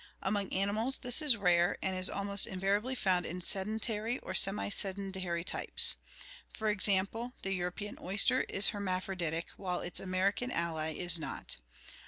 [0.23, 5.43] Among animals this is rare and is almost invariably found in sedentary or semi sedentary
[5.43, 5.95] types.
[6.51, 11.57] For example, the European oyster is hermaphro ditic, while its American ally is not.